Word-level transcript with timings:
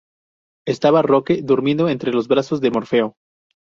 Estaba 0.65 1.03
roque, 1.03 1.43
durmiendo 1.43 1.87
entre 1.87 2.11
los 2.11 2.27
brazos 2.27 2.59
de 2.59 2.71
Morfeo 2.71 3.13